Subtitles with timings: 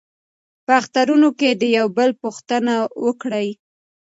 [0.65, 2.73] په اخترونو کې د یو بل پوښتنه
[3.05, 3.47] وکړئ.